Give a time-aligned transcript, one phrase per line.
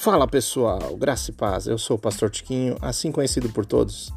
[0.00, 1.66] Fala pessoal, graça e paz.
[1.66, 4.12] Eu sou o Pastor Tiquinho, assim conhecido por todos.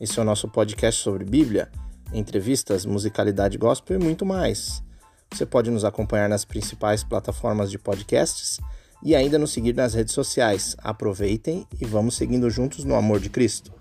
[0.00, 1.70] Esse é o nosso podcast sobre Bíblia,
[2.10, 4.82] entrevistas, musicalidade gospel e muito mais.
[5.30, 8.58] Você pode nos acompanhar nas principais plataformas de podcasts
[9.02, 10.74] e ainda nos seguir nas redes sociais.
[10.78, 13.74] Aproveitem e vamos seguindo juntos no amor de Cristo.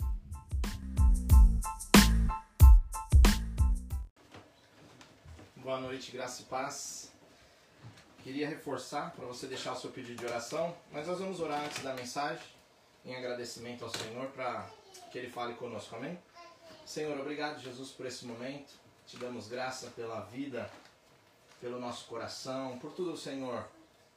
[5.63, 6.95] Boa noite, graça e paz.
[8.25, 11.83] Queria reforçar para você deixar o seu pedido de oração, mas nós vamos orar antes
[11.83, 12.43] da mensagem,
[13.05, 14.67] em agradecimento ao Senhor para
[15.11, 16.17] que Ele fale conosco, amém?
[16.83, 18.73] Senhor, obrigado, Jesus, por esse momento.
[19.05, 20.67] Te damos graça pela vida,
[21.61, 23.63] pelo nosso coração, por tudo, Senhor,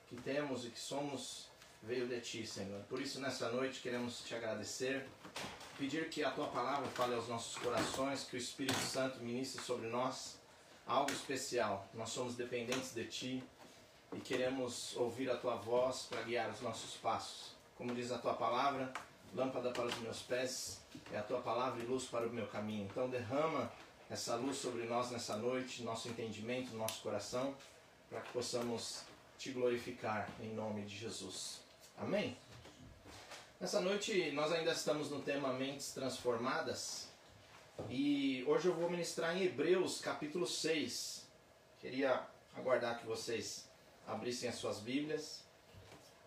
[0.07, 1.51] que temos e que somos,
[1.83, 2.81] veio de Ti, Senhor.
[2.85, 5.07] Por isso, nessa noite, queremos te agradecer,
[5.77, 9.87] pedir que a Tua palavra fale aos nossos corações, que o Espírito Santo ministre sobre
[9.87, 10.39] nós
[10.87, 11.87] algo especial.
[11.93, 13.45] Nós somos dependentes de Ti
[14.13, 17.53] e queremos ouvir a tua voz para guiar os nossos passos.
[17.77, 18.93] Como diz a tua palavra,
[19.35, 20.81] lâmpada para os meus pés
[21.13, 22.85] é a tua palavra e luz para o meu caminho.
[22.91, 23.71] Então derrama
[24.11, 27.55] essa luz sobre nós nessa noite, nosso entendimento, nosso coração,
[28.09, 29.03] para que possamos
[29.39, 31.61] te glorificar em nome de Jesus.
[31.97, 32.37] Amém?
[33.61, 37.09] Nessa noite nós ainda estamos no tema Mentes Transformadas
[37.89, 41.27] e hoje eu vou ministrar em Hebreus capítulo 6.
[41.81, 43.68] Queria aguardar que vocês
[44.09, 45.45] abrissem as suas Bíblias.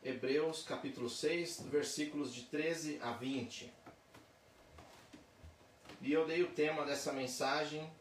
[0.04, 3.74] Hebreus capítulo 6, versículos de 13 a 20.
[6.02, 7.92] E eu dei o tema dessa mensagem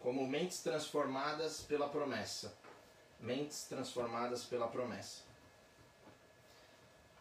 [0.00, 2.56] como mentes transformadas pela promessa.
[3.20, 5.22] Mentes transformadas pela promessa.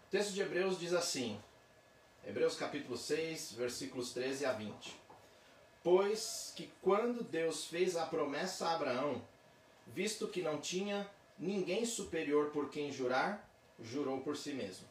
[0.07, 1.39] O texto de Hebreus diz assim:
[2.23, 4.95] Hebreus capítulo 6, versículos 13 a 20.
[5.83, 9.21] Pois que quando Deus fez a promessa a Abraão,
[9.87, 14.87] visto que não tinha ninguém superior por quem jurar, jurou por si mesmo,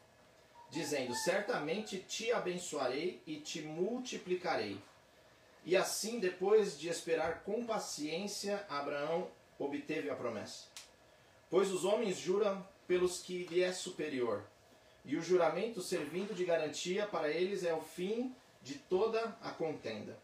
[0.70, 4.78] dizendo: Certamente te abençoarei e te multiplicarei.
[5.64, 10.66] E assim, depois de esperar com paciência, Abraão obteve a promessa.
[11.48, 14.44] Pois os homens juram pelos que lhe é superior,
[15.04, 20.18] e o juramento servindo de garantia para eles é o fim de toda a contenda.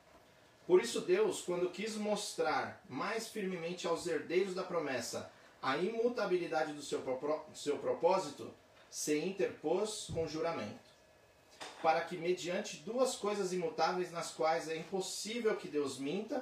[0.67, 5.31] Por isso, Deus, quando quis mostrar mais firmemente aos herdeiros da promessa
[5.63, 8.53] a imutabilidade do seu, do seu propósito,
[8.91, 10.81] se interpôs com juramento,
[11.83, 16.41] para que, mediante duas coisas imutáveis nas quais é impossível que Deus minta,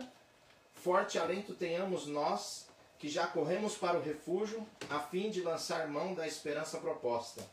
[0.74, 2.66] forte alento tenhamos nós,
[2.98, 7.48] que já corremos para o refúgio, a fim de lançar mão da esperança proposta,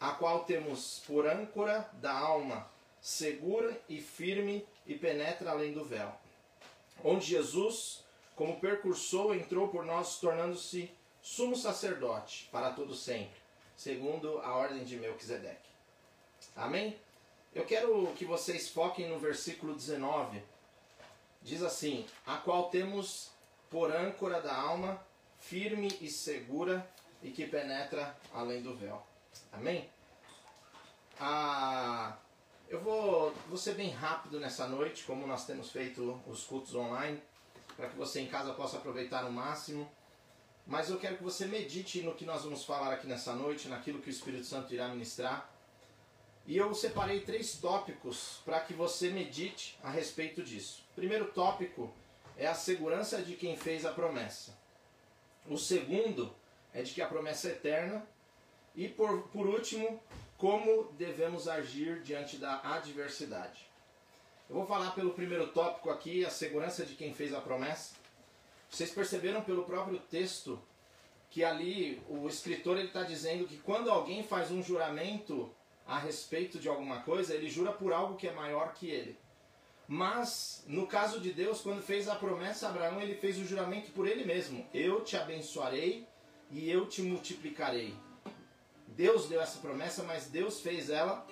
[0.00, 2.68] a qual temos por âncora da alma,
[3.00, 6.12] segura e firme e penetra além do véu,
[7.04, 8.04] onde Jesus
[8.38, 10.88] como percursor, entrou por nós, tornando-se
[11.20, 13.36] sumo sacerdote para todo sempre,
[13.76, 15.68] segundo a ordem de Melquisedeque.
[16.54, 16.96] Amém?
[17.52, 20.40] Eu quero que vocês foquem no versículo 19.
[21.42, 23.32] Diz assim: A qual temos
[23.68, 25.04] por âncora da alma,
[25.40, 26.88] firme e segura,
[27.20, 29.02] e que penetra além do véu.
[29.52, 29.90] Amém?
[31.18, 32.16] Ah,
[32.68, 37.20] eu vou, vou ser bem rápido nessa noite, como nós temos feito os cultos online
[37.78, 39.88] para que você em casa possa aproveitar o máximo.
[40.66, 44.02] Mas eu quero que você medite no que nós vamos falar aqui nessa noite, naquilo
[44.02, 45.48] que o Espírito Santo irá ministrar.
[46.44, 50.84] E eu separei três tópicos para que você medite a respeito disso.
[50.90, 51.94] O primeiro tópico
[52.36, 54.58] é a segurança de quem fez a promessa.
[55.46, 56.34] O segundo
[56.74, 58.04] é de que a promessa é eterna.
[58.74, 60.02] E por, por último,
[60.36, 63.70] como devemos agir diante da adversidade.
[64.48, 67.94] Eu vou falar pelo primeiro tópico aqui, a segurança de quem fez a promessa.
[68.70, 70.58] Vocês perceberam pelo próprio texto
[71.30, 75.54] que ali o escritor está dizendo que quando alguém faz um juramento
[75.86, 79.18] a respeito de alguma coisa, ele jura por algo que é maior que ele.
[79.86, 83.90] Mas, no caso de Deus, quando fez a promessa a Abraão, ele fez o juramento
[83.92, 86.06] por ele mesmo: Eu te abençoarei
[86.50, 87.94] e eu te multiplicarei.
[88.86, 91.26] Deus deu essa promessa, mas Deus fez ela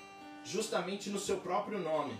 [0.44, 2.18] justamente no seu próprio nome.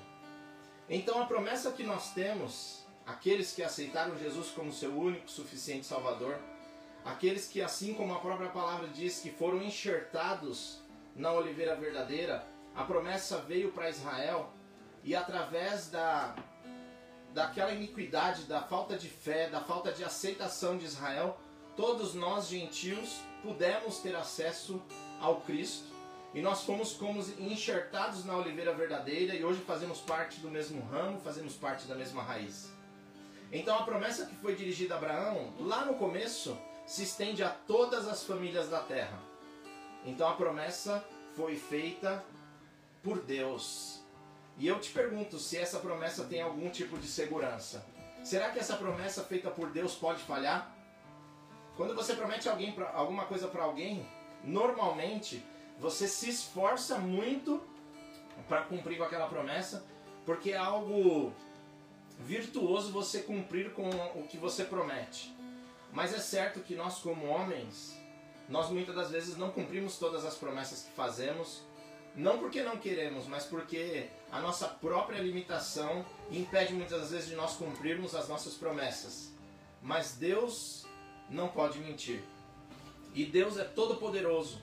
[0.89, 6.39] Então a promessa que nós temos, aqueles que aceitaram Jesus como seu único, suficiente Salvador,
[7.05, 10.81] aqueles que, assim como a própria palavra diz, que foram enxertados
[11.15, 14.53] na oliveira verdadeira, a promessa veio para Israel
[15.03, 16.35] e através da
[17.33, 21.39] daquela iniquidade, da falta de fé, da falta de aceitação de Israel,
[21.77, 24.83] todos nós gentios pudemos ter acesso
[25.21, 25.96] ao Cristo
[26.37, 31.19] e nós fomos como enxertados na oliveira verdadeira e hoje fazemos parte do mesmo ramo,
[31.19, 32.71] fazemos parte da mesma raiz.
[33.51, 36.55] Então a promessa que foi dirigida a Abraão, lá no começo,
[36.87, 39.19] se estende a todas as famílias da terra.
[40.05, 41.03] Então a promessa
[41.35, 42.23] foi feita
[43.03, 44.03] por Deus.
[44.59, 47.87] E eu te pergunto se essa promessa tem algum tipo de segurança.
[48.23, 50.71] Será que essa promessa feita por Deus pode falhar?
[51.79, 54.07] Quando você promete alguém pra, alguma coisa para alguém,
[54.45, 55.43] normalmente
[55.79, 57.63] você se esforça muito
[58.49, 59.85] para cumprir com aquela promessa,
[60.25, 61.33] porque é algo
[62.19, 65.35] virtuoso você cumprir com o que você promete.
[65.93, 67.97] Mas é certo que nós, como homens,
[68.49, 71.63] nós muitas das vezes não cumprimos todas as promessas que fazemos,
[72.15, 77.37] não porque não queremos, mas porque a nossa própria limitação impede muitas das vezes de
[77.37, 79.33] nós cumprirmos as nossas promessas.
[79.83, 80.87] Mas Deus
[81.29, 82.23] não pode mentir.
[83.15, 84.63] E Deus é todo poderoso.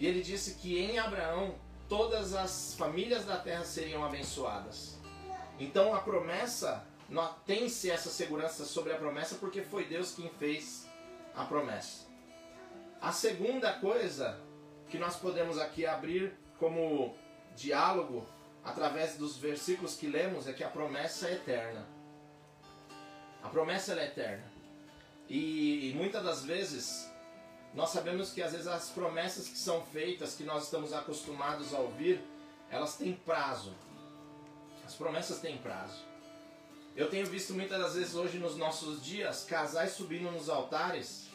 [0.00, 1.54] E ele disse que em Abraão
[1.86, 4.98] todas as famílias da terra seriam abençoadas.
[5.58, 6.82] Então a promessa,
[7.44, 10.88] tem-se essa segurança sobre a promessa porque foi Deus quem fez
[11.36, 12.06] a promessa.
[12.98, 14.40] A segunda coisa
[14.88, 17.14] que nós podemos aqui abrir como
[17.54, 18.26] diálogo
[18.64, 21.86] através dos versículos que lemos é que a promessa é eterna.
[23.42, 24.50] A promessa é eterna.
[25.28, 27.09] E, e muitas das vezes
[27.72, 31.78] nós sabemos que às vezes as promessas que são feitas, que nós estamos acostumados a
[31.78, 32.20] ouvir,
[32.70, 33.72] elas têm prazo.
[34.84, 36.04] As promessas têm prazo.
[36.96, 41.28] Eu tenho visto muitas das vezes hoje nos nossos dias casais subindo nos altares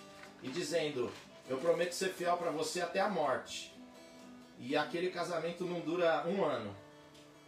[0.44, 1.10] e dizendo:
[1.48, 3.74] Eu prometo ser fiel para você até a morte.
[4.60, 6.76] E aquele casamento não dura um ano,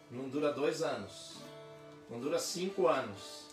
[0.10, 1.38] não dura dois anos,
[2.10, 3.48] não dura cinco anos.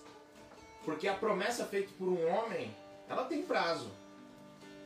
[0.85, 2.75] Porque a promessa feita por um homem,
[3.09, 3.91] ela tem prazo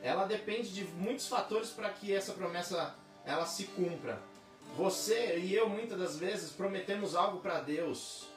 [0.01, 4.21] ela depende de muitos fatores para que essa promessa ela se cumpra.
[4.75, 8.27] Você e eu muitas das vezes prometemos algo para Deus.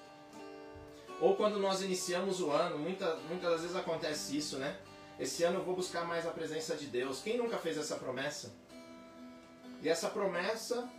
[1.20, 4.76] Ou quando nós iniciamos o ano, muita, muitas das vezes acontece isso, né?
[5.20, 7.22] Esse ano eu vou buscar mais a presença de Deus.
[7.22, 8.52] Quem nunca fez essa promessa?
[9.80, 10.90] E essa promessa,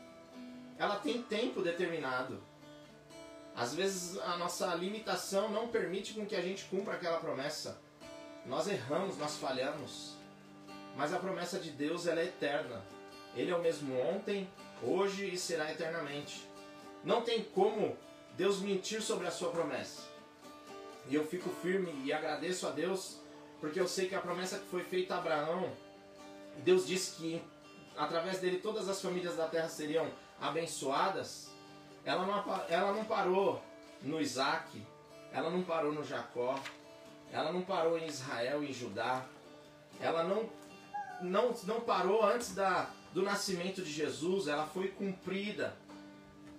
[0.77, 2.41] ela tem tempo determinado.
[3.55, 7.81] Às vezes a nossa limitação não permite com que a gente cumpra aquela promessa.
[8.45, 10.15] Nós erramos, nós falhamos.
[10.95, 12.81] Mas a promessa de Deus ela é eterna.
[13.35, 14.47] Ele é o mesmo ontem,
[14.81, 16.47] hoje e será eternamente.
[17.03, 17.97] Não tem como
[18.37, 20.01] Deus mentir sobre a sua promessa.
[21.09, 23.19] E eu fico firme e agradeço a Deus,
[23.59, 25.71] porque eu sei que a promessa que foi feita a Abraão,
[26.59, 27.43] Deus disse que
[27.97, 30.09] através dele todas as famílias da terra seriam
[30.39, 31.49] abençoadas.
[32.05, 33.61] Ela não, ela não parou
[34.01, 34.85] no Isaac,
[35.31, 36.59] ela não parou no Jacó,
[37.31, 39.25] ela não parou em Israel em Judá,
[39.99, 40.49] ela não
[41.21, 45.75] não, não parou antes da, do nascimento de Jesus, ela foi cumprida.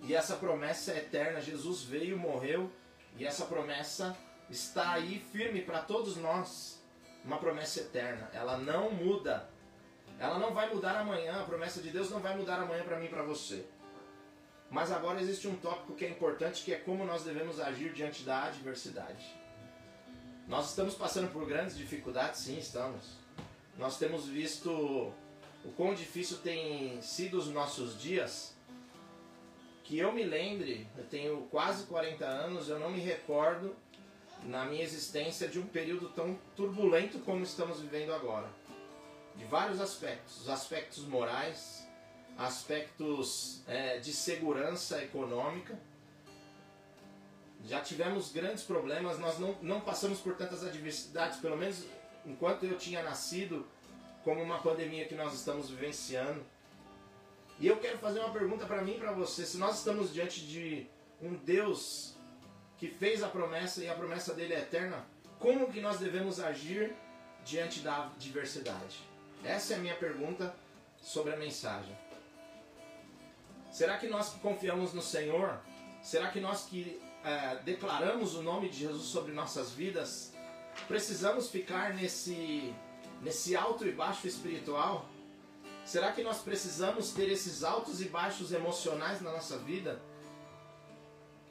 [0.03, 1.41] E essa promessa é eterna.
[1.41, 2.71] Jesus veio, morreu,
[3.17, 4.15] e essa promessa
[4.49, 6.81] está aí firme para todos nós.
[7.23, 8.29] Uma promessa eterna.
[8.33, 9.49] Ela não muda.
[10.19, 11.41] Ela não vai mudar amanhã.
[11.41, 13.65] A promessa de Deus não vai mudar amanhã para mim e para você.
[14.69, 18.23] Mas agora existe um tópico que é importante, que é como nós devemos agir diante
[18.23, 19.25] da adversidade.
[20.47, 23.24] Nós estamos passando por grandes dificuldades, sim, estamos.
[23.77, 28.55] Nós temos visto o quão difícil tem sido os nossos dias.
[29.83, 33.75] Que eu me lembre, eu tenho quase 40 anos, eu não me recordo
[34.43, 38.49] na minha existência de um período tão turbulento como estamos vivendo agora.
[39.35, 41.85] De vários aspectos, os aspectos morais,
[42.37, 45.77] aspectos é, de segurança econômica.
[47.65, 51.85] Já tivemos grandes problemas, nós não, não passamos por tantas adversidades, pelo menos
[52.25, 53.67] enquanto eu tinha nascido,
[54.25, 56.43] como uma pandemia que nós estamos vivenciando.
[57.59, 59.45] E eu quero fazer uma pergunta para mim e para você.
[59.45, 60.87] Se nós estamos diante de
[61.21, 62.15] um Deus
[62.77, 65.05] que fez a promessa e a promessa dele é eterna,
[65.39, 66.95] como que nós devemos agir
[67.45, 68.97] diante da adversidade?
[69.43, 70.55] Essa é a minha pergunta
[70.99, 71.95] sobre a mensagem.
[73.71, 75.59] Será que nós que confiamos no Senhor,
[76.01, 80.33] será que nós que é, declaramos o nome de Jesus sobre nossas vidas,
[80.87, 82.73] precisamos ficar nesse,
[83.21, 85.05] nesse alto e baixo espiritual?
[85.83, 90.01] Será que nós precisamos ter esses altos e baixos emocionais na nossa vida?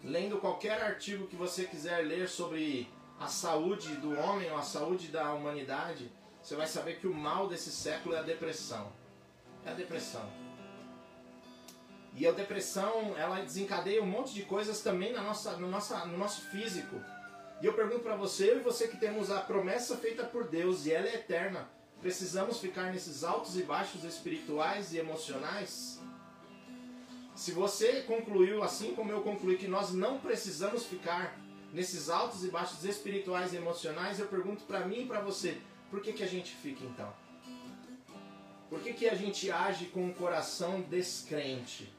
[0.02, 5.08] Lendo qualquer artigo que você quiser ler sobre a saúde do homem ou a saúde
[5.08, 6.10] da humanidade,
[6.42, 8.92] você vai saber que o mal desse século é a depressão.
[9.64, 10.28] É a depressão.
[12.16, 16.18] E a depressão, ela desencadeia um monte de coisas também na nossa, no, nossa, no
[16.18, 17.00] nosso físico.
[17.62, 20.86] E eu pergunto para você, eu e você que temos a promessa feita por Deus
[20.86, 21.68] e ela é eterna,
[22.00, 26.00] precisamos ficar nesses altos e baixos espirituais e emocionais?
[27.34, 31.38] Se você concluiu, assim como eu concluí, que nós não precisamos ficar
[31.72, 36.00] nesses altos e baixos espirituais e emocionais, eu pergunto para mim e para você, por
[36.00, 37.12] que, que a gente fica então?
[38.70, 41.92] Por que, que a gente age com o coração descrente?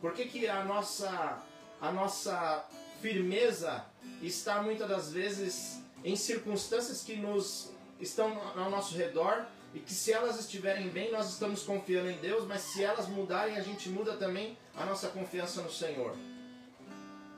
[0.00, 1.42] Por que, que a, nossa,
[1.80, 2.64] a nossa
[3.00, 3.84] firmeza
[4.22, 10.12] está muitas das vezes em circunstâncias que nos estão ao nosso redor e que se
[10.12, 14.16] elas estiverem bem, nós estamos confiando em Deus, mas se elas mudarem, a gente muda
[14.16, 16.16] também a nossa confiança no Senhor.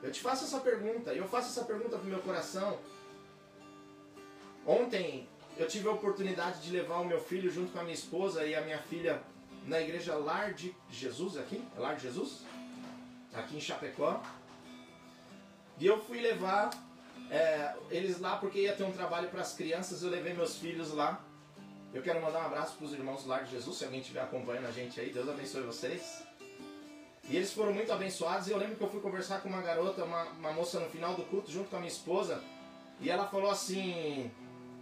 [0.03, 2.79] Eu te faço essa pergunta, e eu faço essa pergunta pro meu coração.
[4.67, 8.47] Ontem eu tive a oportunidade de levar o meu filho junto com a minha esposa
[8.47, 9.23] e a minha filha
[9.67, 12.43] na igreja Lar de Jesus aqui, é Lar de Jesus?
[13.35, 14.23] Aqui em Chapecó.
[15.81, 16.71] E eu fui levar
[17.31, 20.93] é, eles lá porque ia ter um trabalho para as crianças, eu levei meus filhos
[20.93, 21.25] lá.
[21.95, 24.21] Eu quero mandar um abraço para os irmãos do Lar de Jesus, se alguém estiver
[24.21, 26.23] acompanhando a gente aí, Deus abençoe vocês.
[27.31, 28.49] E eles foram muito abençoados.
[28.49, 31.15] E eu lembro que eu fui conversar com uma garota, uma, uma moça no final
[31.15, 32.43] do culto, junto com a minha esposa.
[33.01, 34.31] E ela falou assim: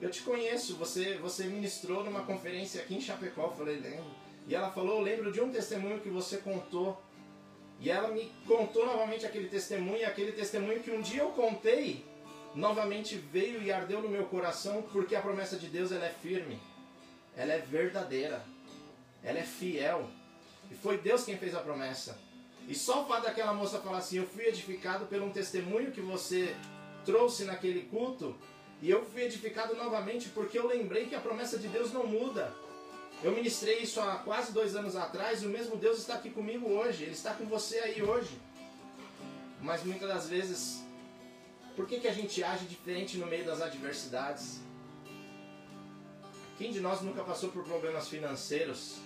[0.01, 3.45] Eu te conheço, você, você ministrou numa conferência aqui em Chapecó.
[3.45, 4.11] Eu falei: Lembro.
[4.47, 7.01] E ela falou: Eu lembro de um testemunho que você contou.
[7.81, 12.05] E ela me contou novamente aquele testemunho, aquele testemunho que um dia eu contei,
[12.55, 16.59] novamente veio e ardeu no meu coração, porque a promessa de Deus ela é firme
[17.39, 18.45] ela é verdadeira,
[19.23, 20.11] ela é fiel.
[20.69, 22.19] E foi Deus quem fez a promessa.
[22.67, 26.01] E só o fato daquela moça falar assim: Eu fui edificado pelo um testemunho que
[26.01, 26.55] você
[27.07, 28.37] trouxe naquele culto,
[28.83, 32.53] e eu fui edificado novamente porque eu lembrei que a promessa de Deus não muda.
[33.23, 36.69] Eu ministrei isso há quase dois anos atrás e o mesmo Deus está aqui comigo
[36.69, 38.39] hoje, Ele está com você aí hoje.
[39.61, 40.85] Mas muitas das vezes,
[41.75, 44.61] por que, que a gente age diferente no meio das adversidades?
[46.57, 48.99] Quem de nós nunca passou por problemas financeiros?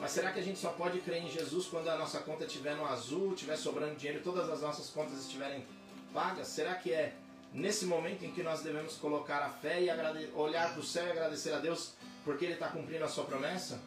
[0.00, 2.76] Mas será que a gente só pode crer em Jesus quando a nossa conta estiver
[2.76, 5.64] no azul, estiver sobrando dinheiro todas as nossas contas estiverem
[6.12, 6.48] pagas?
[6.48, 7.14] Será que é
[7.52, 9.88] nesse momento em que nós devemos colocar a fé e
[10.34, 11.94] olhar para o céu e agradecer a Deus
[12.26, 13.80] porque Ele está cumprindo a sua promessa?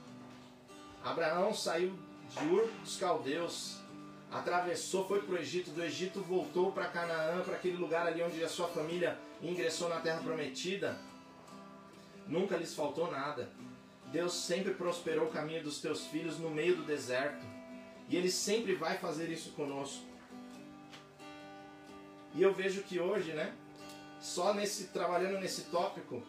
[1.04, 1.94] Abraão saiu
[2.30, 3.78] de Ur dos Caldeus,
[4.32, 8.44] atravessou, foi para o Egito, do Egito voltou para Canaã, para aquele lugar ali onde
[8.44, 10.98] a sua família ingressou na terra prometida
[12.30, 13.50] nunca lhes faltou nada.
[14.12, 17.46] Deus sempre prosperou o caminho dos teus filhos no meio do deserto.
[18.08, 20.06] E Ele sempre vai fazer isso conosco.
[22.34, 23.54] E eu vejo que hoje, né,
[24.22, 26.24] só nesse trabalhando nesse tópico,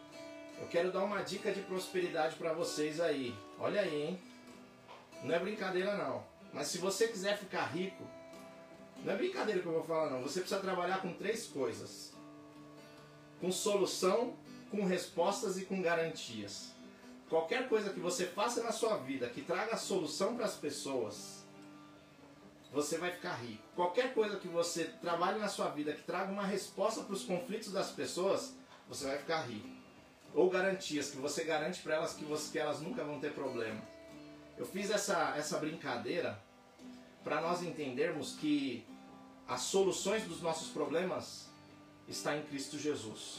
[0.60, 3.34] eu quero dar uma dica de prosperidade para vocês aí.
[3.58, 4.20] Olha aí, hein?
[5.24, 6.22] Não é brincadeira não.
[6.52, 8.04] Mas se você quiser ficar rico,
[9.04, 10.22] não é brincadeira que eu vou falar não.
[10.22, 12.12] Você precisa trabalhar com três coisas:
[13.40, 14.36] com solução,
[14.70, 16.72] com respostas e com garantias.
[17.28, 21.44] Qualquer coisa que você faça na sua vida que traga solução para as pessoas,
[22.72, 23.62] você vai ficar rico.
[23.74, 27.72] Qualquer coisa que você trabalhe na sua vida que traga uma resposta para os conflitos
[27.72, 28.54] das pessoas,
[28.88, 29.79] você vai ficar rico.
[30.34, 33.80] Ou garantias que você garante para elas que, você, que elas nunca vão ter problema.
[34.56, 36.40] Eu fiz essa, essa brincadeira
[37.24, 38.86] para nós entendermos que
[39.48, 41.48] as soluções dos nossos problemas
[42.06, 43.38] está em Cristo Jesus.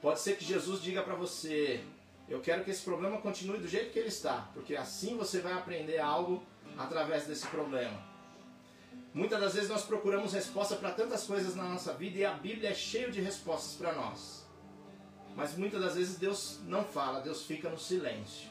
[0.00, 1.84] Pode ser que Jesus diga para você:
[2.28, 5.52] Eu quero que esse problema continue do jeito que ele está, porque assim você vai
[5.52, 6.42] aprender algo
[6.78, 8.02] através desse problema.
[9.12, 12.70] Muitas das vezes nós procuramos resposta para tantas coisas na nossa vida e a Bíblia
[12.70, 14.45] é cheia de respostas para nós.
[15.36, 18.48] Mas muitas das vezes Deus não fala, Deus fica no silêncio.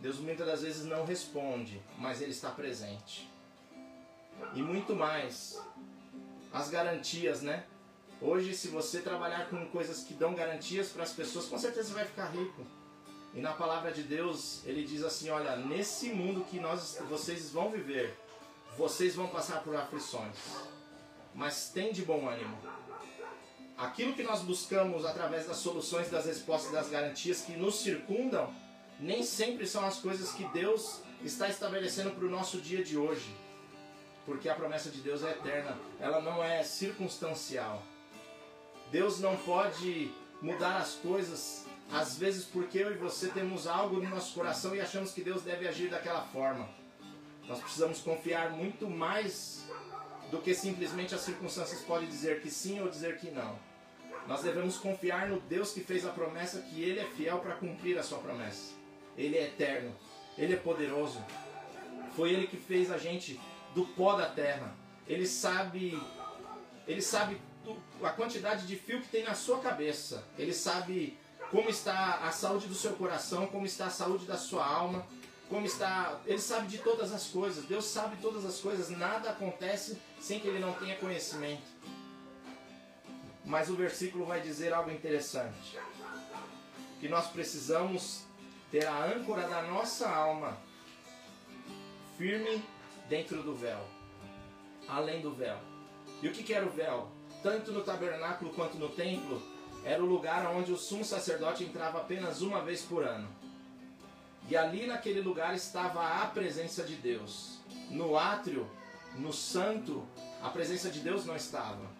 [0.00, 3.30] Deus muitas das vezes não responde, mas Ele está presente.
[4.54, 5.62] E muito mais,
[6.52, 7.64] as garantias, né?
[8.20, 11.94] Hoje, se você trabalhar com coisas que dão garantias para as pessoas, com certeza você
[11.94, 12.66] vai ficar rico.
[13.32, 17.70] E na palavra de Deus, ele diz assim: olha, nesse mundo que nós, vocês vão
[17.70, 18.16] viver,
[18.76, 20.36] vocês vão passar por aflições,
[21.34, 22.56] mas tem de bom ânimo.
[23.76, 28.54] Aquilo que nós buscamos através das soluções, das respostas, das garantias que nos circundam,
[29.00, 33.34] nem sempre são as coisas que Deus está estabelecendo para o nosso dia de hoje.
[34.24, 37.82] Porque a promessa de Deus é eterna, ela não é circunstancial.
[38.92, 44.08] Deus não pode mudar as coisas, às vezes porque eu e você temos algo no
[44.08, 46.68] nosso coração e achamos que Deus deve agir daquela forma.
[47.48, 49.64] Nós precisamos confiar muito mais
[50.30, 53.58] do que simplesmente as circunstâncias podem dizer que sim ou dizer que não.
[54.26, 57.98] Nós devemos confiar no Deus que fez a promessa, que Ele é fiel para cumprir
[57.98, 58.72] a sua promessa.
[59.16, 59.94] Ele é eterno,
[60.36, 61.22] Ele é poderoso.
[62.16, 63.38] Foi Ele que fez a gente
[63.74, 64.74] do pó da terra.
[65.06, 66.00] Ele sabe,
[66.86, 67.40] Ele sabe
[68.02, 70.24] a quantidade de fio que tem na sua cabeça.
[70.38, 71.18] Ele sabe
[71.50, 75.06] como está a saúde do seu coração, como está a saúde da sua alma,
[75.54, 76.20] como está.
[76.26, 77.64] Ele sabe de todas as coisas.
[77.66, 78.90] Deus sabe todas as coisas.
[78.90, 81.62] Nada acontece sem que ele não tenha conhecimento.
[83.44, 85.78] Mas o versículo vai dizer algo interessante.
[86.98, 88.24] Que nós precisamos
[88.68, 90.58] ter a âncora da nossa alma
[92.18, 92.64] firme
[93.08, 93.86] dentro do véu,
[94.88, 95.58] além do véu.
[96.20, 97.12] E o que, era o véu?
[97.44, 99.40] Tanto no tabernáculo quanto no templo,
[99.84, 103.43] era o lugar onde o sumo sacerdote entrava apenas uma vez por ano.
[104.48, 107.60] E ali naquele lugar estava a presença de Deus.
[107.90, 108.68] No átrio,
[109.16, 110.06] no santo,
[110.42, 111.90] a presença de Deus não estava.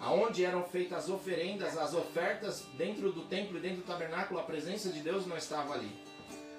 [0.00, 4.42] Aonde eram feitas as oferendas, as ofertas dentro do templo e dentro do tabernáculo, a
[4.42, 5.90] presença de Deus não estava ali.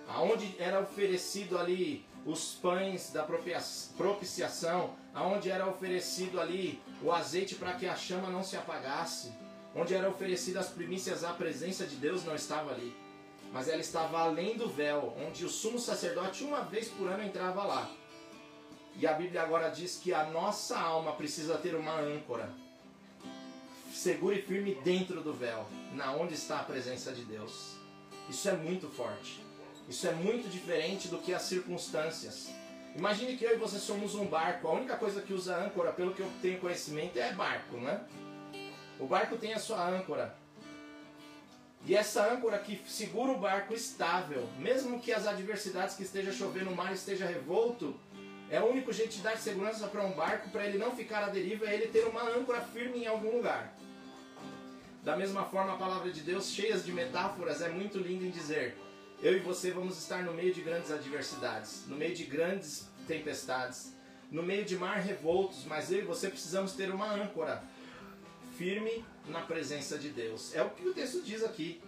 [0.07, 7.73] Aonde era oferecido ali os pães da propiciação, aonde era oferecido ali o azeite para
[7.73, 9.31] que a chama não se apagasse,
[9.75, 12.95] onde era oferecida as primícias, a presença de Deus não estava ali.
[13.51, 17.63] Mas ela estava além do véu, onde o sumo sacerdote uma vez por ano entrava
[17.63, 17.91] lá.
[18.95, 22.49] E a Bíblia agora diz que a nossa alma precisa ter uma âncora.
[23.93, 27.75] Segura e firme dentro do véu, na onde está a presença de Deus.
[28.29, 29.43] Isso é muito forte.
[29.89, 32.49] Isso é muito diferente do que as circunstâncias.
[32.95, 34.67] Imagine que eu e você somos um barco.
[34.67, 38.05] A única coisa que usa âncora, pelo que eu tenho conhecimento, é barco, né?
[38.99, 40.35] O barco tem a sua âncora.
[41.85, 46.69] E essa âncora que segura o barco estável, mesmo que as adversidades que esteja chovendo,
[46.69, 47.95] o mar esteja revolto,
[48.49, 51.29] é o único jeito de dar segurança para um barco, para ele não ficar à
[51.29, 53.73] deriva, é ele ter uma âncora firme em algum lugar.
[55.03, 58.77] Da mesma forma, a palavra de Deus, cheia de metáforas, é muito linda em dizer:
[59.23, 63.95] eu e você vamos estar no meio de grandes adversidades, no meio de grandes tempestades,
[64.29, 67.63] no meio de mar revoltos, mas eu e você precisamos ter uma âncora
[68.57, 70.53] firme na presença de Deus.
[70.55, 71.81] É o que o texto diz aqui.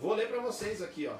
[0.00, 1.16] Vou ler para vocês aqui, ó.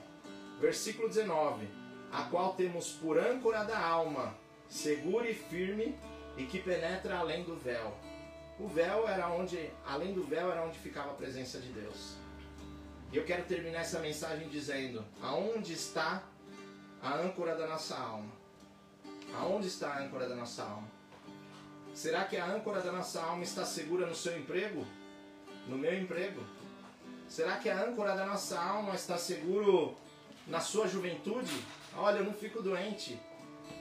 [0.61, 1.69] Versículo 19:
[2.13, 4.37] A qual temos por âncora da alma,
[4.69, 5.99] segura e firme,
[6.37, 7.97] e que penetra além do véu.
[8.59, 12.15] O véu era onde, além do véu era onde ficava a presença de Deus.
[13.13, 16.23] E eu quero terminar essa mensagem dizendo: aonde está
[17.03, 18.33] a âncora da nossa alma?
[19.37, 20.89] Aonde está a âncora da nossa alma?
[21.95, 24.85] Será que a âncora da nossa alma está segura no seu emprego?
[25.69, 26.43] No meu emprego?
[27.29, 29.97] Será que a âncora da nossa alma está seguro
[30.49, 31.55] na sua juventude?
[31.97, 33.19] Olha, eu não fico doente.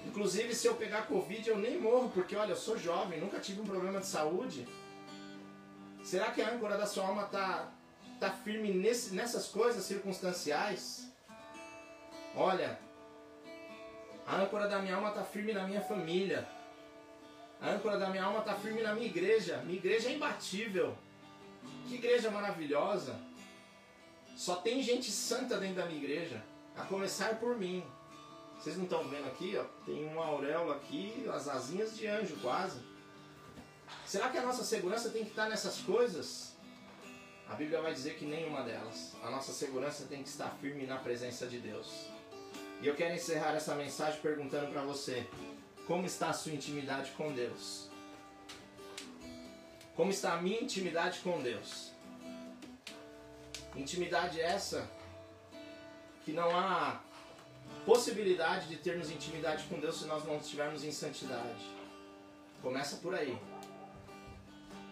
[0.06, 3.62] Inclusive, se eu pegar Covid, eu nem morro, porque olha, eu sou jovem, nunca tive
[3.62, 4.68] um problema de saúde.
[6.04, 7.72] Será que a âncora da sua alma está
[8.20, 11.12] tá firme nesse, nessas coisas circunstanciais?
[12.36, 12.78] Olha,
[14.28, 16.48] a âncora da minha alma está firme na minha família.
[17.64, 19.58] A âncora da minha alma está firme na minha igreja.
[19.60, 20.98] Minha igreja é imbatível.
[21.88, 23.18] Que igreja maravilhosa.
[24.36, 26.44] Só tem gente santa dentro da minha igreja.
[26.76, 27.82] A começar por mim.
[28.60, 29.56] Vocês não estão vendo aqui?
[29.58, 32.80] Ó, tem uma auréola aqui, as asinhas de anjo quase.
[34.06, 36.54] Será que a nossa segurança tem que estar nessas coisas?
[37.50, 39.16] A Bíblia vai dizer que nenhuma delas.
[39.24, 42.08] A nossa segurança tem que estar firme na presença de Deus.
[42.82, 45.26] E eu quero encerrar essa mensagem perguntando para você:
[45.88, 47.90] como está a sua intimidade com Deus?
[49.96, 51.92] Como está a minha intimidade com Deus?
[53.76, 54.90] Intimidade essa
[56.24, 57.02] que não há
[57.86, 61.66] possibilidade de termos intimidade com Deus se nós não estivermos em santidade.
[62.62, 63.38] Começa por aí.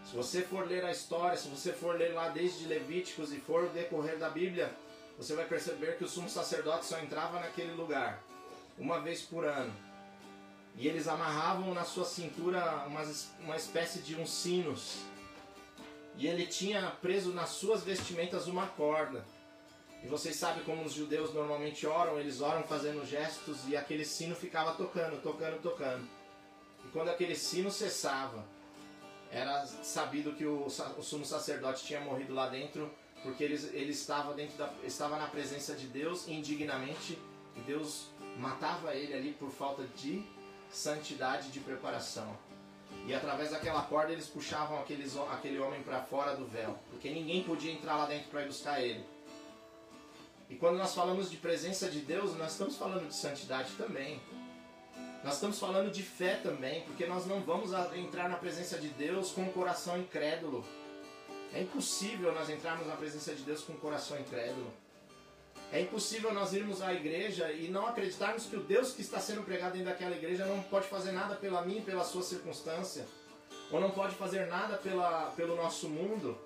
[0.04, 3.68] Se você for ler a história, se você for ler lá desde Levíticos e for
[3.70, 4.70] decorrer da Bíblia,
[5.16, 8.22] você vai perceber que o sumo sacerdote só entrava naquele lugar
[8.78, 9.72] uma vez por ano.
[10.76, 13.02] E eles amarravam na sua cintura uma,
[13.40, 14.98] uma espécie de uns sinos.
[16.16, 19.24] E ele tinha preso nas suas vestimentas uma corda.
[20.02, 24.34] E vocês sabem como os judeus normalmente oram, eles oram fazendo gestos e aquele sino
[24.34, 26.08] ficava tocando, tocando, tocando.
[26.84, 28.44] E quando aquele sino cessava,
[29.30, 32.90] era sabido que o, o sumo sacerdote tinha morrido lá dentro,
[33.22, 37.16] porque ele, ele estava, dentro da, estava na presença de Deus indignamente,
[37.56, 40.24] e Deus matava ele ali por falta de
[40.72, 42.36] santidade de preparação.
[43.06, 47.42] E através daquela corda eles puxavam aqueles, aquele homem para fora do véu, porque ninguém
[47.42, 49.04] podia entrar lá dentro para ir buscar ele.
[50.48, 54.20] E quando nós falamos de presença de Deus, nós estamos falando de santidade também.
[55.24, 59.30] Nós estamos falando de fé também, porque nós não vamos entrar na presença de Deus
[59.30, 60.64] com um coração incrédulo.
[61.54, 64.72] É impossível nós entrarmos na presença de Deus com um coração incrédulo.
[65.72, 69.42] É impossível nós irmos à igreja e não acreditarmos que o Deus que está sendo
[69.42, 73.06] pregado dentro daquela igreja não pode fazer nada pela mim pela sua circunstância.
[73.70, 76.36] Ou não pode fazer nada pela, pelo nosso mundo.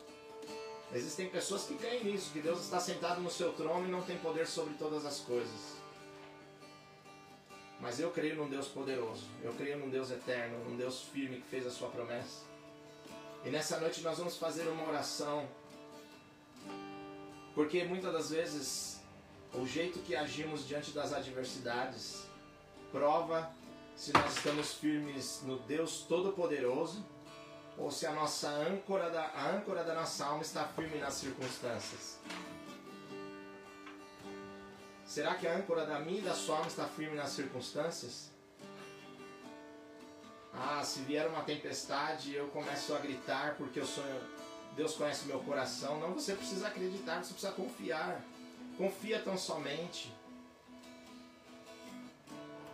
[0.95, 4.17] Existem pessoas que creem nisso, que Deus está sentado no seu trono e não tem
[4.19, 5.75] poder sobre todas as coisas.
[7.81, 9.25] Mas eu creio num Deus poderoso.
[9.43, 12.45] Eu creio num Deus eterno, num Deus firme que fez a sua promessa.
[13.45, 15.49] E nessa noite nós vamos fazer uma oração.
[17.57, 18.96] Porque muitas das vezes
[19.57, 22.27] o jeito que agimos diante das adversidades
[22.93, 23.51] prova
[23.95, 27.05] se nós estamos firmes no Deus Todo-Poderoso
[27.79, 32.19] ou se a nossa âncora da, a âncora da nossa alma está firme nas circunstâncias.
[35.05, 38.31] Será que a âncora da minha e da sua alma está firme nas circunstâncias?
[40.53, 44.05] Ah, se vier uma tempestade, eu começo a gritar porque eu sou
[44.75, 45.99] Deus conhece meu coração.
[45.99, 48.23] Não, você precisa acreditar, você precisa confiar.
[48.77, 50.13] Confia tão somente.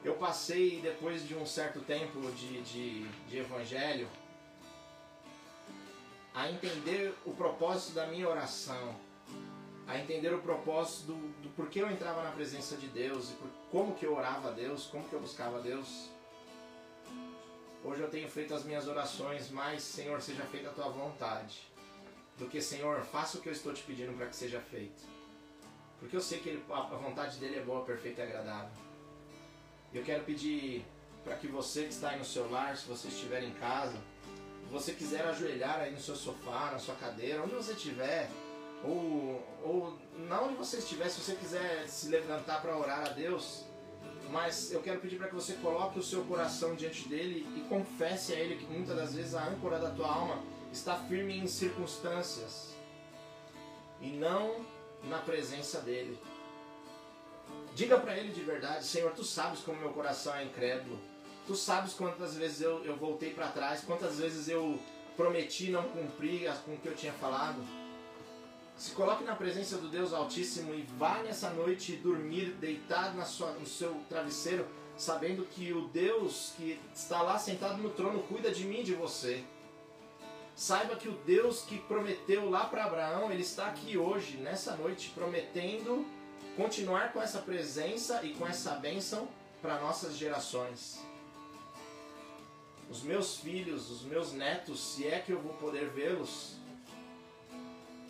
[0.05, 4.09] Eu passei, depois de um certo tempo de, de, de evangelho,
[6.35, 8.97] a entender o propósito da minha oração,
[9.87, 13.49] a entender o propósito do, do porquê eu entrava na presença de Deus e por,
[13.71, 16.09] como que eu orava a Deus, como que eu buscava a Deus.
[17.85, 21.61] Hoje eu tenho feito as minhas orações, mas Senhor, seja feita a tua vontade,
[22.38, 25.22] do que Senhor, faça o que eu estou te pedindo para que seja feito.
[26.03, 28.73] Porque eu sei que ele, a vontade dele é boa, perfeita e agradável.
[29.95, 30.85] Eu quero pedir
[31.23, 33.97] para que você que está aí no seu lar, se você estiver em casa,
[34.67, 38.29] se você quiser ajoelhar aí no seu sofá, na sua cadeira, onde você estiver,
[38.83, 39.97] ou, ou
[40.29, 43.65] não onde você estiver, se você quiser se levantar para orar a Deus,
[44.29, 48.33] mas eu quero pedir para que você coloque o seu coração diante dele e confesse
[48.33, 52.75] a ele que muitas das vezes a âncora da tua alma está firme em circunstâncias
[54.01, 54.67] e não
[55.05, 56.19] na presença dele.
[57.75, 60.99] Diga para ele de verdade, Senhor, tu sabes como meu coração é incrédulo.
[61.47, 64.79] Tu sabes quantas vezes eu, eu voltei para trás, quantas vezes eu
[65.17, 67.61] prometi não cumprir com o que eu tinha falado.
[68.77, 73.53] Se coloque na presença do Deus Altíssimo e vá nessa noite dormir deitado na sua,
[73.53, 78.65] no seu travesseiro, sabendo que o Deus que está lá sentado no trono cuida de
[78.65, 79.45] mim e de você.
[80.55, 85.11] Saiba que o Deus que prometeu lá para Abraão, ele está aqui hoje, nessa noite,
[85.11, 86.07] prometendo
[86.57, 89.29] continuar com essa presença e com essa bênção
[89.61, 91.01] para nossas gerações.
[92.91, 96.57] Os meus filhos, os meus netos, se é que eu vou poder vê-los,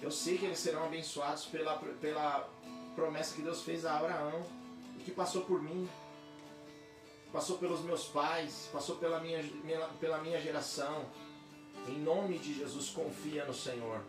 [0.01, 2.49] eu sei que eles serão abençoados pela, pela
[2.97, 4.45] promessa que Deus fez a Abraão
[4.99, 5.89] e que passou por mim,
[7.33, 9.43] passou pelos meus pais, passou pela minha,
[10.01, 11.07] pela minha geração.
[11.89, 14.01] Em nome de Jesus, confia no Senhor.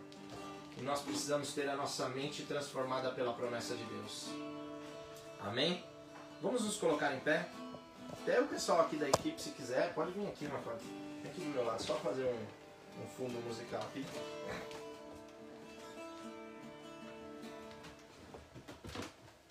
[0.78, 4.28] E nós precisamos ter a nossa mente transformada pela promessa de Deus.
[5.40, 5.84] Amém?
[6.40, 7.48] Vamos nos colocar em pé?
[8.12, 10.82] Até o pessoal aqui da equipe, se quiser, pode vir aqui, Marcos.
[11.22, 14.04] Vem aqui do meu lado, só fazer um, um fundo musical aqui.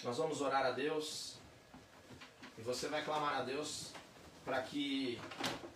[0.03, 1.35] Nós vamos orar a Deus
[2.57, 3.91] e você vai clamar a Deus
[4.43, 5.19] para que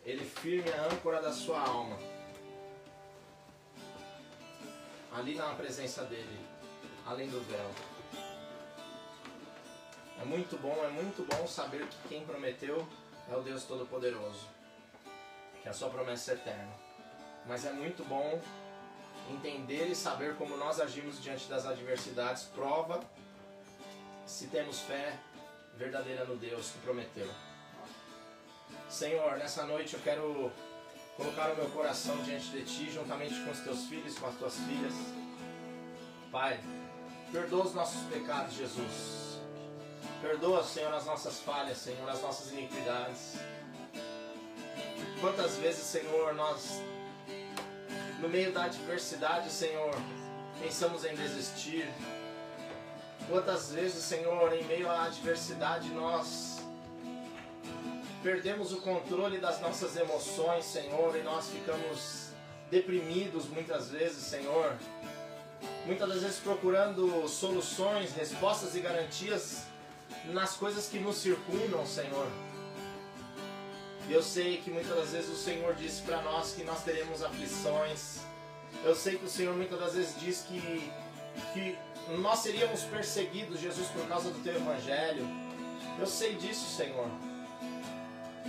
[0.06, 1.98] Ele firme a âncora da sua alma
[5.18, 6.40] ali na presença dele,
[7.06, 7.72] além do véu.
[10.22, 12.88] É muito bom, é muito bom saber que quem prometeu
[13.30, 14.48] é o Deus Todo-Poderoso,
[15.62, 16.72] que a sua promessa é eterna.
[17.48, 18.40] Mas é muito bom
[19.32, 23.00] entender e saber como nós agimos diante das adversidades, prova
[24.26, 25.18] se temos fé
[25.76, 27.30] verdadeira no Deus que prometeu.
[28.88, 30.52] Senhor, nessa noite eu quero
[31.18, 34.56] colocar o meu coração diante de Ti, juntamente com os Teus filhos, com as Tuas
[34.56, 34.94] filhas.
[36.32, 36.60] Pai,
[37.32, 39.40] perdoa os nossos pecados, Jesus.
[40.22, 43.36] Perdoa, Senhor, as nossas falhas, Senhor, as nossas iniquidades.
[45.20, 46.82] Quantas vezes, Senhor, nós,
[48.20, 49.96] no meio da adversidade, Senhor,
[50.62, 51.92] pensamos em desistir.
[53.28, 56.57] Quantas vezes, Senhor, em meio à adversidade, nós
[58.28, 62.32] perdemos o controle das nossas emoções, Senhor, e nós ficamos
[62.70, 64.76] deprimidos muitas vezes, Senhor.
[65.86, 69.64] Muitas das vezes procurando soluções, respostas e garantias
[70.26, 72.28] nas coisas que nos circundam, Senhor.
[74.10, 78.20] Eu sei que muitas das vezes o Senhor disse para nós que nós teremos aflições.
[78.84, 80.92] Eu sei que o Senhor muitas das vezes diz que,
[81.54, 81.78] que
[82.20, 85.26] nós seríamos perseguidos, Jesus, por causa do Teu Evangelho.
[85.98, 87.10] Eu sei disso, Senhor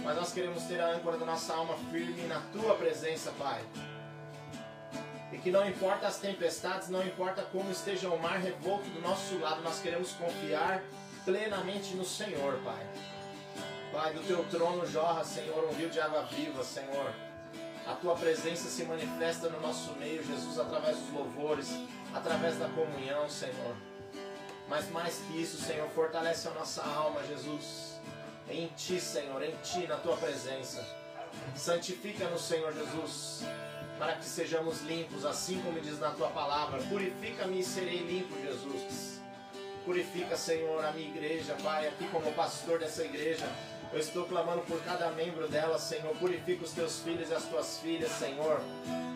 [0.03, 3.63] mas nós queremos ter a âncora da nossa alma firme na tua presença, Pai.
[5.33, 9.39] E que não importa as tempestades, não importa como esteja o mar revolto do nosso
[9.39, 10.83] lado, nós queremos confiar
[11.25, 12.87] plenamente no Senhor, Pai.
[13.93, 17.13] Pai, do teu trono jorra, Senhor, um rio de água viva, Senhor.
[17.87, 21.69] A tua presença se manifesta no nosso meio, Jesus, através dos louvores,
[22.15, 23.75] através da comunhão, Senhor.
[24.69, 27.99] Mas mais que isso, Senhor, fortalece a nossa alma, Jesus
[28.51, 30.85] em Ti, Senhor, em Ti, na Tua presença.
[31.55, 33.43] Santifica-nos, Senhor Jesus,
[33.99, 36.83] para que sejamos limpos, assim como diz na Tua palavra.
[36.85, 39.21] Purifica-me e serei limpo, Jesus.
[39.85, 43.47] Purifica, Senhor, a minha igreja, Pai, aqui como pastor dessa igreja.
[43.91, 46.15] Eu estou clamando por cada membro dela, Senhor.
[46.17, 48.61] Purifica os teus filhos e as tuas filhas, Senhor.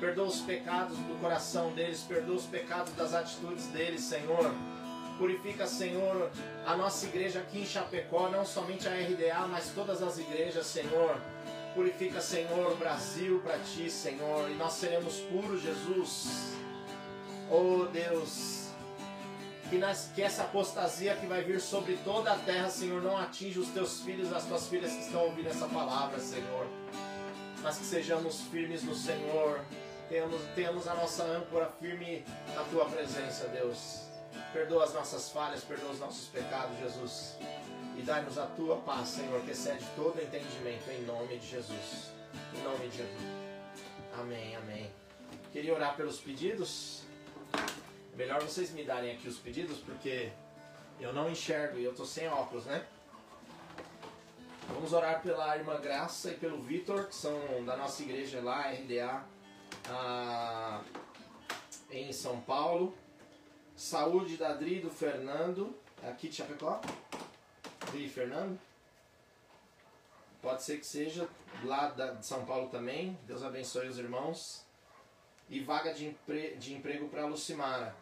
[0.00, 4.50] Perdoa os pecados do coração deles, perdoa os pecados das atitudes deles, Senhor.
[5.22, 6.32] Purifica, Senhor,
[6.66, 11.16] a nossa igreja aqui em Chapecó, não somente a RDA, mas todas as igrejas, Senhor.
[11.76, 16.54] Purifica, Senhor, o Brasil para ti, Senhor, e nós seremos puros, Jesus.
[17.48, 18.70] Oh Deus,
[19.70, 23.60] que, nas, que essa apostasia que vai vir sobre toda a terra, Senhor, não atinja
[23.60, 26.66] os teus filhos as tuas filhas que estão ouvindo essa palavra, Senhor.
[27.62, 29.60] Mas que sejamos firmes no Senhor,
[30.08, 32.24] tenhamos, tenhamos a nossa âncora firme
[32.56, 34.10] na tua presença, Deus.
[34.52, 37.36] Perdoa as nossas falhas, perdoa os nossos pecados, Jesus.
[37.96, 42.12] E dai-nos a tua paz, Senhor, que excede todo entendimento, em nome de Jesus.
[42.54, 43.22] Em nome de Jesus.
[44.18, 44.90] Amém, amém.
[45.52, 47.02] Queria orar pelos pedidos.
[48.14, 50.30] Melhor vocês me darem aqui os pedidos, porque
[51.00, 52.86] eu não enxergo e eu tô sem óculos, né?
[54.68, 59.24] Vamos orar pela irmã Graça e pelo Vitor, que são da nossa igreja lá, RDA,
[59.88, 60.82] ah,
[61.90, 62.94] em São Paulo.
[63.76, 65.74] Saúde da Adri do Fernando.
[66.02, 66.80] Aqui de Chapecó?
[67.80, 68.58] Adri e Fernando?
[70.40, 71.28] Pode ser que seja
[71.64, 73.18] lá da, de São Paulo também.
[73.26, 74.64] Deus abençoe os irmãos.
[75.48, 77.94] E vaga de, empre, de emprego para Lucimara.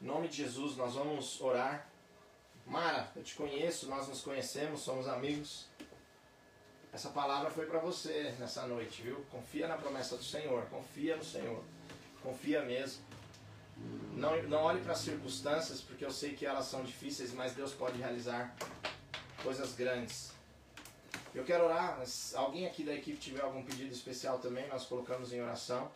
[0.00, 1.88] Em nome de Jesus, nós vamos orar.
[2.66, 5.66] Mara, eu te conheço, nós nos conhecemos, somos amigos.
[6.92, 9.24] Essa palavra foi para você nessa noite, viu?
[9.30, 11.62] Confia na promessa do Senhor, confia no Senhor,
[12.22, 13.07] confia mesmo.
[14.18, 17.72] Não, não olhe para as circunstâncias, porque eu sei que elas são difíceis, mas Deus
[17.72, 18.52] pode realizar
[19.44, 20.32] coisas grandes.
[21.32, 25.32] Eu quero orar, se alguém aqui da equipe tiver algum pedido especial também, nós colocamos
[25.32, 25.88] em oração.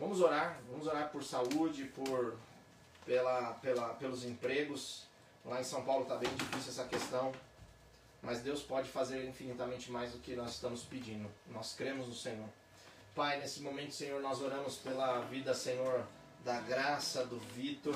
[0.00, 2.38] Vamos orar, vamos orar por saúde, por
[3.04, 5.04] pela, pela, pelos empregos.
[5.44, 7.32] Lá em São Paulo está bem difícil essa questão,
[8.22, 11.28] mas Deus pode fazer infinitamente mais do que nós estamos pedindo.
[11.48, 12.48] Nós cremos no Senhor.
[13.14, 16.06] Pai, nesse momento, Senhor, nós oramos pela vida, Senhor,
[16.44, 17.94] da Graça, do Vitor,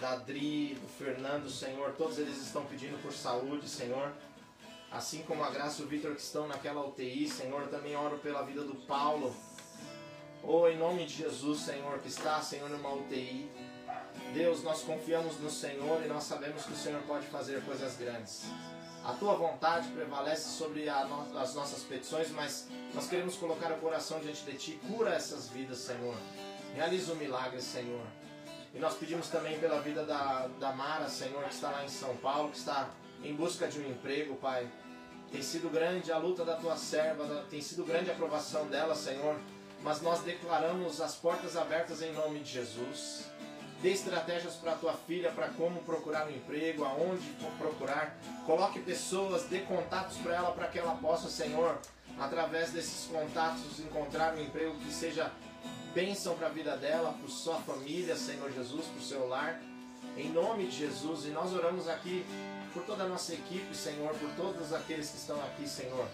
[0.00, 1.92] da Adri, do Fernando, Senhor.
[1.92, 4.12] Todos eles estão pedindo por saúde, Senhor.
[4.90, 8.42] Assim como a Graça e o Vitor que estão naquela UTI, Senhor, também oro pela
[8.42, 9.34] vida do Paulo.
[10.42, 13.50] Oh, em nome de Jesus, Senhor, que está, Senhor, numa UTI.
[14.32, 18.44] Deus, nós confiamos no Senhor e nós sabemos que o Senhor pode fazer coisas grandes.
[19.04, 24.20] A tua vontade prevalece sobre no, as nossas petições, mas nós queremos colocar o coração
[24.20, 24.80] diante de ti.
[24.88, 26.16] Cura essas vidas, Senhor.
[26.76, 28.04] Realiza o um milagre, Senhor.
[28.74, 32.14] E nós pedimos também pela vida da, da Mara, Senhor, que está lá em São
[32.18, 32.90] Paulo, que está
[33.24, 34.68] em busca de um emprego, Pai.
[35.32, 39.40] Tem sido grande a luta da tua serva, tem sido grande a aprovação dela, Senhor.
[39.82, 43.24] Mas nós declaramos as portas abertas em nome de Jesus.
[43.80, 48.18] Dê estratégias para a tua filha, para como procurar um emprego, aonde procurar.
[48.44, 51.78] Coloque pessoas, dê contatos para ela, para que ela possa, Senhor,
[52.18, 55.32] através desses contatos, encontrar um emprego que seja
[55.96, 59.58] bênção para a vida dela, para sua família, Senhor Jesus, para o seu lar.
[60.14, 61.24] Em nome de Jesus.
[61.24, 62.22] E nós oramos aqui
[62.74, 66.06] por toda a nossa equipe, Senhor, por todos aqueles que estão aqui, Senhor.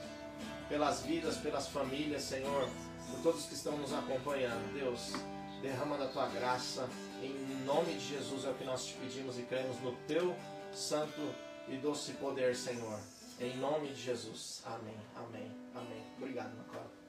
[0.69, 2.69] Pelas vidas, pelas famílias, Senhor.
[3.11, 4.73] Por todos que estão nos acompanhando.
[4.73, 5.15] Deus,
[5.61, 6.89] derrama da tua graça.
[7.21, 10.37] Em nome de Jesus é o que nós te pedimos e cremos no teu
[10.73, 11.35] santo
[11.69, 13.01] e doce poder, Senhor.
[13.41, 14.63] Em nome de Jesus.
[14.65, 16.05] Amém, amém, amém.
[16.19, 17.02] Obrigado, Macau.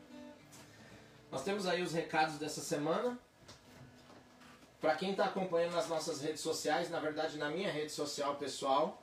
[1.33, 3.17] Nós temos aí os recados dessa semana.
[4.79, 9.01] Para quem está acompanhando nas nossas redes sociais, na verdade na minha rede social pessoal,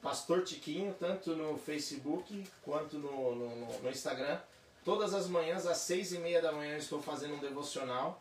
[0.00, 4.38] Pastor Tiquinho, tanto no Facebook quanto no, no, no Instagram.
[4.84, 8.20] Todas as manhãs, às seis e meia da manhã, eu estou fazendo um devocional.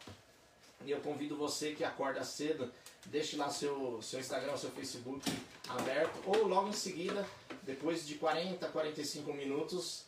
[0.83, 2.73] E eu convido você que acorda cedo,
[3.05, 5.31] deixe lá seu, seu Instagram, seu Facebook
[5.69, 6.23] aberto.
[6.25, 7.23] Ou logo em seguida,
[7.61, 10.06] depois de 40, 45 minutos,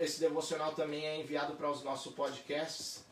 [0.00, 3.04] esse devocional também é enviado para os nossos podcasts,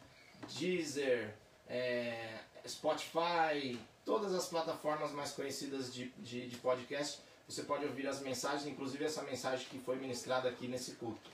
[0.59, 1.35] Deezer,
[1.68, 7.20] é, Spotify, todas as plataformas mais conhecidas de, de, de podcast.
[7.46, 11.31] Você pode ouvir as mensagens, inclusive essa mensagem que foi ministrada aqui nesse culto.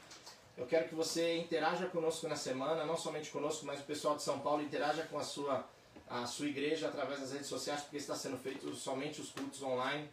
[0.56, 4.22] Eu quero que você interaja conosco na semana, não somente conosco, mas o pessoal de
[4.22, 5.64] São Paulo interaja com a sua,
[6.08, 10.08] a sua igreja através das redes sociais, porque está sendo feito somente os cultos online.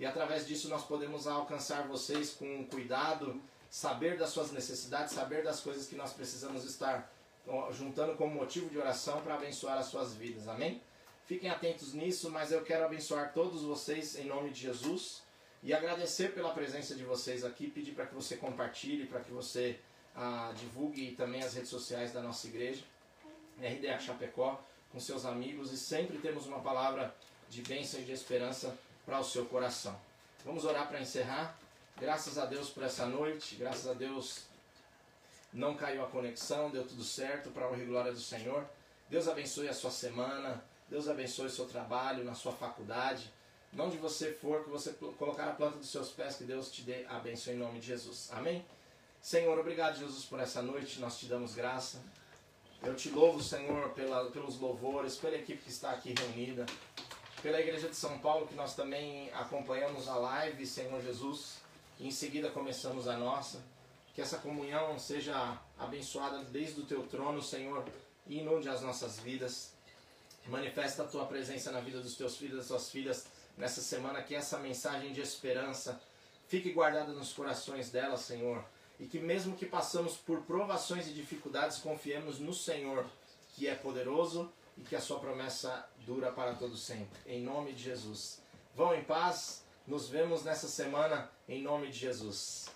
[0.00, 5.60] E através disso nós podemos alcançar vocês com cuidado, saber das suas necessidades, saber das
[5.60, 7.10] coisas que nós precisamos estar
[7.72, 10.48] juntando como motivo de oração para abençoar as suas vidas.
[10.48, 10.80] Amém?
[11.26, 15.22] Fiquem atentos nisso, mas eu quero abençoar todos vocês em nome de Jesus.
[15.62, 19.78] E agradecer pela presença de vocês aqui, pedir para que você compartilhe, para que você
[20.14, 22.84] ah, divulgue também as redes sociais da nossa igreja,
[23.58, 25.72] RDA Chapecó, com seus amigos.
[25.72, 27.14] E sempre temos uma palavra
[27.50, 29.98] de bênção e de esperança para o seu coração.
[30.44, 31.58] Vamos orar para encerrar.
[32.00, 34.42] Graças a Deus por essa noite, graças a Deus
[35.52, 38.64] não caiu a conexão, deu tudo certo para a honra e glória do Senhor.
[39.10, 43.32] Deus abençoe a sua semana, Deus abençoe o seu trabalho, na sua faculdade,
[43.76, 47.04] onde você for, que você colocar a planta dos seus pés, que Deus te dê
[47.08, 48.28] a benção em nome de Jesus.
[48.32, 48.64] Amém?
[49.20, 52.00] Senhor, obrigado, Jesus, por essa noite, nós te damos graça.
[52.80, 56.64] Eu te louvo, Senhor, pela, pelos louvores, pela equipe que está aqui reunida,
[57.42, 61.66] pela Igreja de São Paulo, que nós também acompanhamos a live, Senhor Jesus,
[62.06, 63.62] em seguida começamos a nossa.
[64.14, 67.84] Que essa comunhão seja abençoada desde o teu trono, Senhor,
[68.26, 69.72] e inunde as nossas vidas.
[70.46, 74.34] Manifesta a tua presença na vida dos teus filhos, das tuas filhas nessa semana, que
[74.34, 76.00] essa mensagem de esperança
[76.48, 78.64] fique guardada nos corações delas, Senhor.
[78.98, 83.06] E que mesmo que passamos por provações e dificuldades, confiemos no Senhor,
[83.54, 87.18] que é poderoso e que a sua promessa dura para todo sempre.
[87.26, 88.40] Em nome de Jesus.
[88.74, 89.62] Vão em paz.
[89.88, 92.66] Nos vemos nessa semana em nome de Jesus.